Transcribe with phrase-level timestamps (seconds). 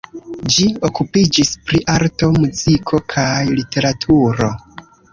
[0.53, 4.55] Ĝi okupiĝis pri arto, muziko kaj literaturo.